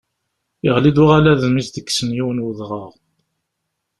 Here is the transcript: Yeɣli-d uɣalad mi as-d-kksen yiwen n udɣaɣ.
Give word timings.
Yeɣli-d 0.63 0.97
uɣalad 1.03 1.41
mi 1.49 1.61
as-d-kksen 1.61 2.09
yiwen 2.17 2.37
n 2.41 2.45
udɣaɣ. 2.47 2.91